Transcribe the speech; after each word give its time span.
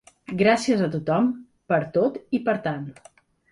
Gràcies 0.37 0.81
a 0.85 0.87
tothom 0.95 1.29
per 1.73 1.81
tot 1.99 2.19
i 2.39 2.43
per 2.51 2.59
tant. 2.67 2.91